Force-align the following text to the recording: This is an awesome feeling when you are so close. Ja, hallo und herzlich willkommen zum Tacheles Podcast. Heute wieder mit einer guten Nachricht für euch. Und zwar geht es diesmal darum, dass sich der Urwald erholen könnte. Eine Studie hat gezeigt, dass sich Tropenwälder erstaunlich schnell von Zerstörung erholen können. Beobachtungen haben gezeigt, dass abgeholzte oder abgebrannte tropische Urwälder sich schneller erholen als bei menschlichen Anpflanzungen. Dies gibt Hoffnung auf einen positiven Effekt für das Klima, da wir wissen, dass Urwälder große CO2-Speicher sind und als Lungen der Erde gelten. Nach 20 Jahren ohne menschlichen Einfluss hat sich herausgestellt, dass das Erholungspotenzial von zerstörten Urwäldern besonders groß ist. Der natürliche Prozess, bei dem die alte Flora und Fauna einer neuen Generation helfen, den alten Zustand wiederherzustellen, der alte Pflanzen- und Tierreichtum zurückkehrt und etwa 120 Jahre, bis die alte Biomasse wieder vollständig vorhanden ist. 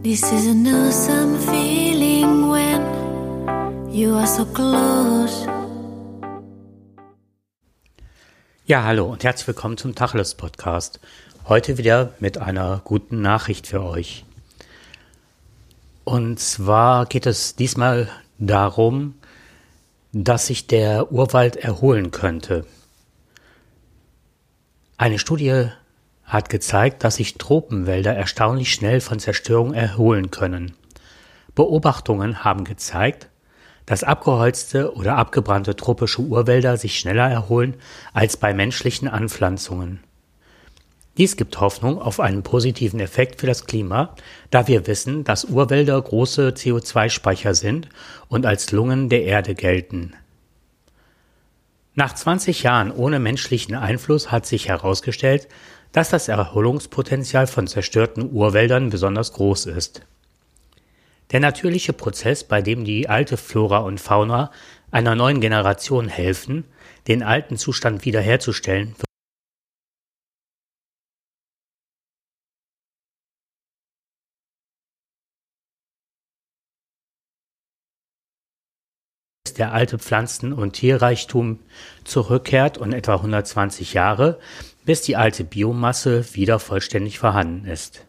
This 0.00 0.22
is 0.22 0.46
an 0.46 0.64
awesome 0.64 1.36
feeling 1.38 2.48
when 2.48 3.90
you 3.90 4.14
are 4.14 4.28
so 4.28 4.44
close. 4.44 5.44
Ja, 8.64 8.84
hallo 8.84 9.06
und 9.06 9.24
herzlich 9.24 9.48
willkommen 9.48 9.76
zum 9.76 9.96
Tacheles 9.96 10.36
Podcast. 10.36 11.00
Heute 11.48 11.78
wieder 11.78 12.12
mit 12.20 12.38
einer 12.38 12.80
guten 12.84 13.22
Nachricht 13.22 13.66
für 13.66 13.82
euch. 13.82 14.24
Und 16.04 16.38
zwar 16.38 17.06
geht 17.06 17.26
es 17.26 17.56
diesmal 17.56 18.08
darum, 18.38 19.14
dass 20.12 20.46
sich 20.46 20.68
der 20.68 21.10
Urwald 21.10 21.56
erholen 21.56 22.12
könnte. 22.12 22.64
Eine 24.96 25.18
Studie 25.18 25.70
hat 26.28 26.50
gezeigt, 26.50 27.02
dass 27.02 27.16
sich 27.16 27.38
Tropenwälder 27.38 28.14
erstaunlich 28.14 28.72
schnell 28.72 29.00
von 29.00 29.18
Zerstörung 29.18 29.74
erholen 29.74 30.30
können. 30.30 30.74
Beobachtungen 31.54 32.44
haben 32.44 32.64
gezeigt, 32.64 33.28
dass 33.86 34.04
abgeholzte 34.04 34.94
oder 34.94 35.16
abgebrannte 35.16 35.74
tropische 35.74 36.20
Urwälder 36.20 36.76
sich 36.76 36.98
schneller 36.98 37.28
erholen 37.28 37.74
als 38.12 38.36
bei 38.36 38.52
menschlichen 38.52 39.08
Anpflanzungen. 39.08 40.00
Dies 41.16 41.36
gibt 41.36 41.58
Hoffnung 41.58 42.00
auf 42.00 42.20
einen 42.20 42.44
positiven 42.44 43.00
Effekt 43.00 43.40
für 43.40 43.48
das 43.48 43.64
Klima, 43.64 44.14
da 44.50 44.68
wir 44.68 44.86
wissen, 44.86 45.24
dass 45.24 45.46
Urwälder 45.46 46.00
große 46.00 46.50
CO2-Speicher 46.50 47.54
sind 47.54 47.88
und 48.28 48.46
als 48.46 48.70
Lungen 48.70 49.08
der 49.08 49.24
Erde 49.24 49.54
gelten. 49.56 50.12
Nach 51.94 52.14
20 52.14 52.62
Jahren 52.62 52.92
ohne 52.92 53.18
menschlichen 53.18 53.74
Einfluss 53.74 54.30
hat 54.30 54.46
sich 54.46 54.68
herausgestellt, 54.68 55.48
dass 55.92 56.10
das 56.10 56.28
Erholungspotenzial 56.28 57.46
von 57.46 57.66
zerstörten 57.66 58.30
Urwäldern 58.32 58.90
besonders 58.90 59.32
groß 59.32 59.66
ist. 59.66 60.02
Der 61.32 61.40
natürliche 61.40 61.92
Prozess, 61.92 62.44
bei 62.44 62.62
dem 62.62 62.84
die 62.84 63.08
alte 63.08 63.36
Flora 63.36 63.78
und 63.78 64.00
Fauna 64.00 64.50
einer 64.90 65.14
neuen 65.14 65.40
Generation 65.40 66.08
helfen, 66.08 66.64
den 67.06 67.22
alten 67.22 67.56
Zustand 67.56 68.04
wiederherzustellen, 68.04 68.94
der 79.58 79.72
alte 79.72 79.98
Pflanzen- 79.98 80.52
und 80.52 80.72
Tierreichtum 80.72 81.58
zurückkehrt 82.04 82.78
und 82.78 82.92
etwa 82.92 83.16
120 83.16 83.92
Jahre, 83.94 84.38
bis 84.88 85.02
die 85.02 85.16
alte 85.16 85.44
Biomasse 85.44 86.34
wieder 86.34 86.58
vollständig 86.58 87.18
vorhanden 87.18 87.66
ist. 87.66 88.07